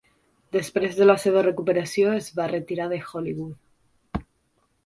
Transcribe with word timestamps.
Després 0.55 0.95
de 0.99 1.07
la 1.07 1.15
seva 1.25 1.43
recuperació 1.47 2.15
es 2.21 2.31
va 2.39 2.49
retirar 2.53 2.91
de 2.95 2.99
Hollywood. 3.13 4.27